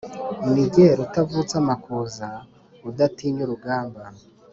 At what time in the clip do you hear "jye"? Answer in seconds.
0.73-0.87